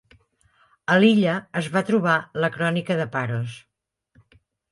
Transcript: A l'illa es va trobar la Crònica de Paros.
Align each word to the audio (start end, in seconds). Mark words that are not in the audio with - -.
A 0.93 0.95
l'illa 1.01 1.35
es 1.61 1.67
va 1.75 1.83
trobar 1.91 2.15
la 2.45 2.51
Crònica 2.57 2.99
de 3.01 3.07
Paros. 3.17 3.59